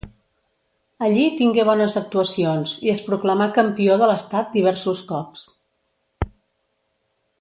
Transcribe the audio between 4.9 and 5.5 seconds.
cops.